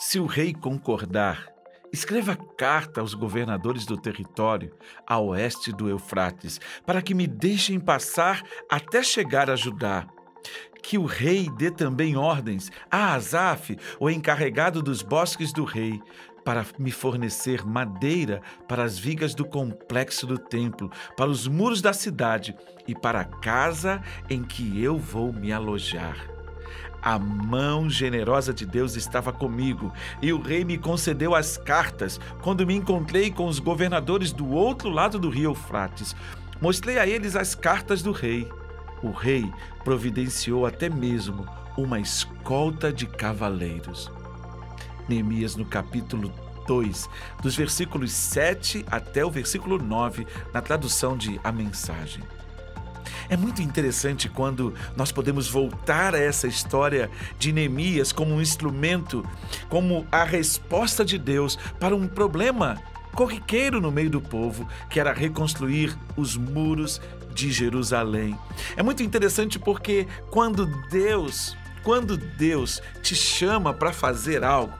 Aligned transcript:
Se 0.00 0.20
o 0.20 0.26
rei 0.26 0.54
concordar, 0.54 1.48
escreva 1.92 2.36
carta 2.56 3.00
aos 3.00 3.14
governadores 3.14 3.84
do 3.84 3.96
território 3.96 4.72
a 5.04 5.18
oeste 5.18 5.72
do 5.72 5.88
Eufrates, 5.88 6.60
para 6.86 7.02
que 7.02 7.14
me 7.14 7.26
deixem 7.26 7.80
passar 7.80 8.44
até 8.70 9.02
chegar 9.02 9.50
a 9.50 9.56
Judá. 9.56 10.06
Que 10.80 10.96
o 10.96 11.04
rei 11.04 11.50
dê 11.58 11.68
também 11.68 12.16
ordens 12.16 12.70
a 12.88 13.12
Asaf, 13.14 13.76
o 13.98 14.08
encarregado 14.08 14.80
dos 14.80 15.02
bosques 15.02 15.52
do 15.52 15.64
rei, 15.64 16.00
para 16.44 16.64
me 16.78 16.92
fornecer 16.92 17.66
madeira 17.66 18.40
para 18.68 18.84
as 18.84 18.96
vigas 18.96 19.34
do 19.34 19.44
complexo 19.44 20.28
do 20.28 20.38
templo, 20.38 20.92
para 21.16 21.28
os 21.28 21.48
muros 21.48 21.82
da 21.82 21.92
cidade 21.92 22.56
e 22.86 22.94
para 22.94 23.22
a 23.22 23.24
casa 23.24 24.00
em 24.30 24.44
que 24.44 24.80
eu 24.80 24.96
vou 24.96 25.32
me 25.32 25.52
alojar. 25.52 26.37
A 27.00 27.18
mão 27.18 27.88
generosa 27.88 28.52
de 28.52 28.66
Deus 28.66 28.96
estava 28.96 29.32
comigo 29.32 29.92
e 30.20 30.32
o 30.32 30.40
rei 30.40 30.64
me 30.64 30.76
concedeu 30.76 31.34
as 31.34 31.56
cartas 31.56 32.20
quando 32.42 32.66
me 32.66 32.74
encontrei 32.74 33.30
com 33.30 33.46
os 33.46 33.58
governadores 33.58 34.32
do 34.32 34.48
outro 34.50 34.88
lado 34.88 35.18
do 35.18 35.28
rio 35.28 35.50
Eufrates. 35.50 36.14
Mostrei 36.60 36.98
a 36.98 37.06
eles 37.06 37.36
as 37.36 37.54
cartas 37.54 38.02
do 38.02 38.12
rei. 38.12 38.48
O 39.02 39.10
rei 39.10 39.50
providenciou 39.84 40.66
até 40.66 40.88
mesmo 40.88 41.46
uma 41.76 42.00
escolta 42.00 42.92
de 42.92 43.06
cavaleiros. 43.06 44.10
Neemias, 45.08 45.54
no 45.54 45.64
capítulo 45.64 46.32
2, 46.66 47.08
dos 47.40 47.56
versículos 47.56 48.12
7 48.12 48.84
até 48.90 49.24
o 49.24 49.30
versículo 49.30 49.78
9, 49.78 50.26
na 50.52 50.60
tradução 50.60 51.16
de 51.16 51.40
A 51.42 51.50
Mensagem. 51.50 52.22
É 53.30 53.36
muito 53.36 53.60
interessante 53.60 54.26
quando 54.26 54.72
nós 54.96 55.12
podemos 55.12 55.48
voltar 55.48 56.14
a 56.14 56.18
essa 56.18 56.46
história 56.46 57.10
de 57.38 57.52
Neemias 57.52 58.10
como 58.10 58.34
um 58.34 58.40
instrumento, 58.40 59.22
como 59.68 60.06
a 60.10 60.24
resposta 60.24 61.04
de 61.04 61.18
Deus 61.18 61.58
para 61.78 61.94
um 61.94 62.08
problema 62.08 62.82
corriqueiro 63.14 63.80
no 63.82 63.92
meio 63.92 64.08
do 64.08 64.20
povo, 64.20 64.66
que 64.88 64.98
era 64.98 65.12
reconstruir 65.12 65.94
os 66.16 66.36
muros 66.36 67.02
de 67.34 67.52
Jerusalém. 67.52 68.38
É 68.76 68.82
muito 68.82 69.02
interessante 69.02 69.58
porque 69.58 70.08
quando 70.30 70.66
Deus, 70.88 71.54
quando 71.82 72.16
Deus 72.16 72.80
te 73.02 73.14
chama 73.14 73.74
para 73.74 73.92
fazer 73.92 74.42
algo, 74.42 74.72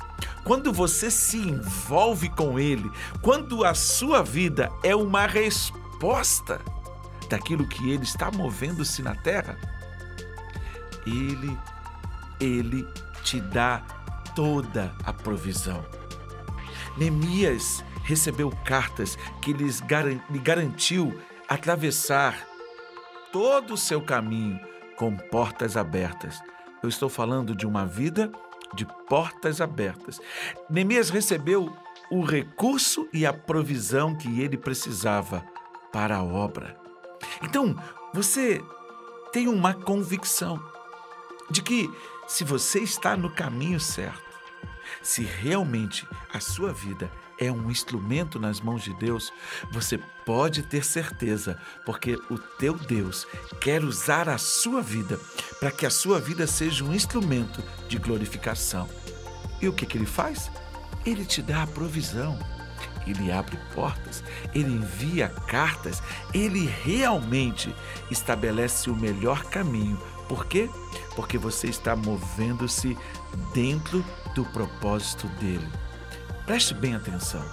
quando 0.42 0.72
você 0.72 1.10
se 1.10 1.36
envolve 1.36 2.30
com 2.30 2.58
Ele, 2.58 2.90
quando 3.20 3.62
a 3.62 3.74
sua 3.74 4.22
vida 4.22 4.70
é 4.82 4.96
uma 4.96 5.26
resposta 5.26 6.60
daquilo 7.28 7.66
que 7.66 7.90
Ele 7.90 8.04
está 8.04 8.30
movendo-se 8.30 9.02
na 9.02 9.14
terra, 9.14 9.56
Ele, 11.06 11.56
Ele 12.40 12.86
te 13.22 13.40
dá 13.40 13.78
toda 14.34 14.94
a 15.04 15.12
provisão. 15.12 15.84
Neemias 16.96 17.84
recebeu 18.02 18.50
cartas 18.64 19.16
que 19.42 19.52
lhes 19.52 19.82
lhe 20.30 20.38
garantiu 20.38 21.20
atravessar 21.48 22.46
todo 23.32 23.74
o 23.74 23.78
seu 23.78 24.00
caminho 24.00 24.58
com 24.96 25.16
portas 25.16 25.76
abertas. 25.76 26.40
Eu 26.82 26.88
estou 26.88 27.08
falando 27.08 27.54
de 27.54 27.66
uma 27.66 27.86
vida 27.86 28.32
de 28.74 28.86
portas 29.08 29.60
abertas. 29.60 30.20
Neemias 30.68 31.10
recebeu 31.10 31.74
o 32.10 32.22
recurso 32.22 33.08
e 33.12 33.26
a 33.26 33.32
provisão 33.32 34.14
que 34.14 34.40
ele 34.40 34.56
precisava 34.56 35.44
para 35.92 36.16
a 36.16 36.24
obra. 36.24 36.87
Então, 37.42 37.76
você 38.12 38.62
tem 39.32 39.48
uma 39.48 39.74
convicção 39.74 40.62
de 41.50 41.62
que 41.62 41.90
se 42.26 42.44
você 42.44 42.80
está 42.80 43.16
no 43.16 43.30
caminho 43.30 43.80
certo, 43.80 44.22
se 45.02 45.22
realmente 45.22 46.06
a 46.32 46.40
sua 46.40 46.72
vida 46.72 47.10
é 47.38 47.52
um 47.52 47.70
instrumento 47.70 48.38
nas 48.38 48.60
mãos 48.60 48.82
de 48.82 48.92
Deus, 48.94 49.32
você 49.70 49.98
pode 50.26 50.62
ter 50.62 50.84
certeza, 50.84 51.58
porque 51.86 52.18
o 52.28 52.36
teu 52.36 52.74
Deus 52.74 53.26
quer 53.60 53.84
usar 53.84 54.28
a 54.28 54.36
sua 54.38 54.82
vida 54.82 55.18
para 55.60 55.70
que 55.70 55.86
a 55.86 55.90
sua 55.90 56.20
vida 56.20 56.46
seja 56.46 56.84
um 56.84 56.92
instrumento 56.92 57.62
de 57.88 57.96
glorificação. 57.96 58.88
E 59.60 59.68
o 59.68 59.72
que, 59.72 59.86
que 59.86 59.96
ele 59.96 60.06
faz? 60.06 60.50
Ele 61.06 61.24
te 61.24 61.40
dá 61.40 61.62
a 61.62 61.66
provisão. 61.66 62.38
Ele 63.06 63.32
abre 63.32 63.58
portas, 63.74 64.22
ele 64.54 64.70
envia 64.70 65.28
cartas, 65.46 66.02
ele 66.34 66.66
realmente 66.84 67.74
estabelece 68.10 68.90
o 68.90 68.96
melhor 68.96 69.44
caminho. 69.44 69.98
Por 70.28 70.46
quê? 70.46 70.68
Porque 71.16 71.38
você 71.38 71.68
está 71.68 71.96
movendo-se 71.96 72.96
dentro 73.54 74.04
do 74.34 74.44
propósito 74.46 75.26
dele. 75.40 75.68
Preste 76.44 76.74
bem 76.74 76.94
atenção. 76.94 77.44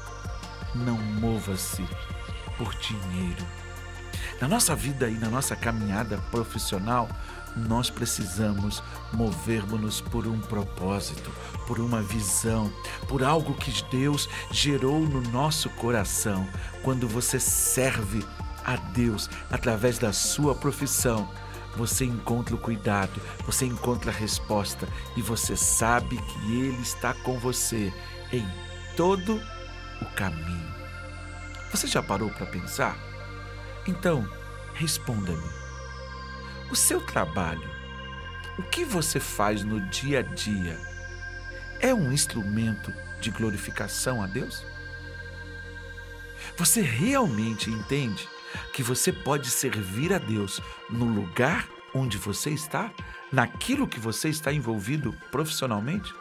Não 0.73 0.97
mova-se 0.97 1.85
por 2.57 2.73
dinheiro. 2.75 3.45
Na 4.41 4.49
nossa 4.49 4.75
vida 4.75 5.09
e 5.09 5.13
na 5.13 5.29
nossa 5.29 5.55
caminhada 5.55 6.17
profissional, 6.29 7.07
nós 7.55 7.89
precisamos 7.89 8.83
movermos-nos 9.13 10.01
por 10.01 10.27
um 10.27 10.39
propósito, 10.41 11.31
por 11.65 11.79
uma 11.79 12.01
visão, 12.01 12.71
por 13.07 13.23
algo 13.23 13.53
que 13.53 13.71
Deus 13.89 14.27
gerou 14.51 14.99
no 14.99 15.21
nosso 15.31 15.69
coração. 15.71 16.47
Quando 16.83 17.07
você 17.07 17.39
serve 17.39 18.25
a 18.65 18.75
Deus 18.75 19.29
através 19.49 19.97
da 19.97 20.11
sua 20.11 20.53
profissão, 20.53 21.29
você 21.77 22.03
encontra 22.03 22.55
o 22.55 22.59
cuidado, 22.59 23.21
você 23.45 23.65
encontra 23.65 24.11
a 24.11 24.13
resposta 24.13 24.87
e 25.15 25.21
você 25.21 25.55
sabe 25.55 26.17
que 26.17 26.59
Ele 26.59 26.81
está 26.81 27.13
com 27.13 27.39
você 27.39 27.93
em 28.33 28.45
todo 28.97 29.41
o 30.01 30.05
caminho. 30.15 30.75
Você 31.71 31.87
já 31.87 32.03
parou 32.03 32.29
para 32.29 32.45
pensar? 32.45 33.14
Então, 33.87 34.27
responda-me. 34.73 35.49
O 36.71 36.75
seu 36.75 36.99
trabalho, 36.99 37.69
o 38.57 38.63
que 38.63 38.83
você 38.83 39.19
faz 39.19 39.63
no 39.63 39.79
dia 39.89 40.19
a 40.19 40.21
dia, 40.21 40.79
é 41.79 41.93
um 41.93 42.11
instrumento 42.11 42.93
de 43.19 43.29
glorificação 43.29 44.21
a 44.21 44.27
Deus? 44.27 44.65
Você 46.57 46.81
realmente 46.81 47.69
entende 47.69 48.27
que 48.73 48.81
você 48.81 49.11
pode 49.11 49.49
servir 49.49 50.13
a 50.13 50.17
Deus 50.17 50.61
no 50.89 51.05
lugar 51.05 51.67
onde 51.93 52.17
você 52.17 52.49
está, 52.49 52.91
naquilo 53.31 53.87
que 53.87 53.99
você 53.99 54.29
está 54.29 54.51
envolvido 54.51 55.13
profissionalmente? 55.31 56.13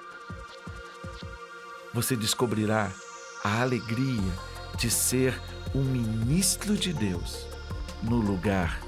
você 1.95 2.17
descobrirá 2.17 2.91
a 3.45 3.63
alegria 3.63 4.33
de 4.77 4.91
ser 4.91 5.41
um 5.73 5.85
ministro 5.85 6.77
de 6.77 6.93
Deus 6.93 7.47
no 8.03 8.17
lugar 8.17 8.81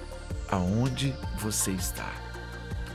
aonde 0.49 1.15
você 1.39 1.72
está. 1.72 2.11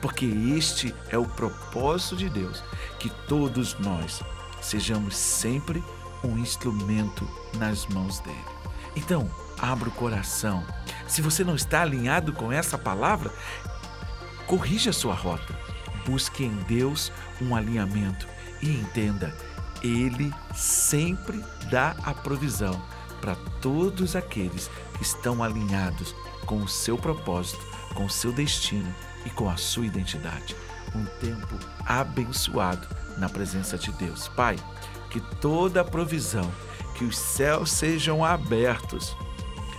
Porque 0.02 0.26
este 0.26 0.96
é 1.10 1.18
o 1.18 1.26
propósito 1.26 2.16
de 2.16 2.30
Deus, 2.30 2.64
que 3.00 3.10
todos 3.28 3.78
nós 3.80 4.22
sejamos 4.62 5.16
sempre 5.16 5.84
um 6.24 6.38
instrumento 6.38 7.28
nas 7.58 7.86
mãos 7.88 8.20
dele. 8.20 8.38
Então, 8.96 9.30
abra 9.60 9.90
o 9.90 9.94
coração. 9.94 10.66
Se 11.08 11.22
você 11.22 11.44
não 11.44 11.56
está 11.56 11.82
alinhado 11.82 12.34
com 12.34 12.52
essa 12.52 12.78
palavra, 12.78 13.32
corrija 14.48 14.90
a 14.90 14.94
sua 14.94 15.14
rota. 15.14 15.58
Busque 16.06 16.44
em 16.44 16.56
Deus 16.68 17.12
um 17.40 17.56
alinhamento 17.56 18.28
e 18.62 18.70
entenda 18.70 19.36
ele 19.84 20.34
sempre 20.54 21.44
dá 21.70 21.96
a 22.04 22.14
provisão 22.14 22.82
para 23.22 23.36
todos 23.62 24.16
aqueles 24.16 24.70
que 24.98 25.04
estão 25.04 25.44
alinhados 25.44 26.16
com 26.46 26.58
o 26.58 26.68
seu 26.68 26.98
propósito, 26.98 27.64
com 27.94 28.06
o 28.06 28.10
seu 28.10 28.32
destino 28.32 28.94
e 29.26 29.30
com 29.30 29.50
a 29.50 29.56
sua 29.56 29.86
identidade. 29.86 30.56
Um 30.96 31.06
tempo 31.20 31.58
abençoado 31.86 32.88
na 33.18 33.30
presença 33.30 33.78
de 33.78 33.92
Deus. 33.94 34.28
Pai, 34.30 34.58
que 35.10 35.22
toda 35.40 35.82
a 35.82 35.86
provisão, 35.86 36.52
que 36.96 37.06
os 37.06 37.18
céus 37.18 37.72
sejam 37.72 38.26
abertos 38.26 39.16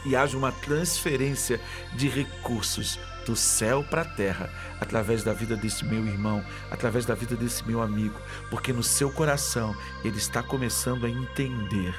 e 0.05 0.17
haja 0.17 0.37
uma 0.37 0.53
transferência 0.53 1.61
de 1.95 2.09
recursos 2.09 2.99
do 3.25 3.37
céu 3.37 3.85
para 3.85 4.03
a 4.03 4.05
terra, 4.05 4.51
através 4.81 5.23
da 5.23 5.33
vida 5.33 5.57
desse 5.57 5.85
meu 5.85 6.05
irmão, 6.05 6.45
através 6.71 7.07
da 7.07 7.15
vida 7.15 7.37
desse 7.37 7.65
meu 7.65 7.81
amigo, 7.81 8.19
porque 8.51 8.73
no 8.73 8.83
seu 8.83 9.11
coração 9.11 9.77
ele 10.05 10.19
está 10.19 10.43
começando 10.43 11.07
a 11.07 11.11
entender 11.11 11.95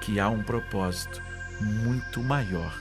que 0.00 0.18
há 0.18 0.28
um 0.28 0.42
propósito 0.42 1.22
muito 1.60 2.22
maior 2.22 2.80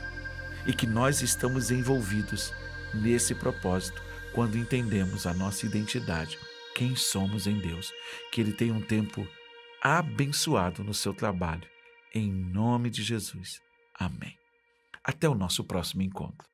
e 0.66 0.74
que 0.74 0.88
nós 0.88 1.22
estamos 1.22 1.72
envolvidos 1.72 2.54
nesse 2.94 3.36
propósito 3.36 4.02
quando 4.34 4.58
entendemos 4.58 5.26
a 5.26 5.34
nossa 5.34 5.66
identidade, 5.66 6.38
quem 6.76 6.96
somos 6.96 7.48
em 7.48 7.60
Deus. 7.60 7.92
Que 8.32 8.42
ele 8.42 8.54
tenha 8.54 8.74
um 8.74 8.82
tempo 8.82 9.28
abençoado 9.82 10.84
no 10.84 10.94
seu 10.94 11.14
trabalho. 11.14 11.68
Em 12.14 12.32
nome 12.32 12.90
de 12.90 13.04
Jesus. 13.04 13.60
Amém. 13.94 14.38
Até 15.04 15.28
o 15.28 15.36
nosso 15.36 15.64
próximo 15.64 16.02
encontro. 16.02 16.49